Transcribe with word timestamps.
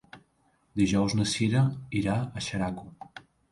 Dijous 0.81 1.15
na 1.19 1.27
Cira 1.33 1.63
irà 2.01 2.17
a 2.41 2.45
Xeraco. 2.49 2.91